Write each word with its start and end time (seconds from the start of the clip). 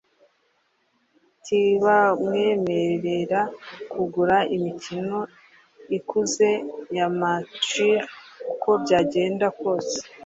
tibamwemerera 1.43 3.41
kugura 3.91 4.37
imikino 4.55 5.19
ikuze 5.97 6.49
ya 6.97 7.07
Mature 7.19 7.97
uko 8.51 8.69
byagenda 8.83 9.47
kose. 9.59 9.97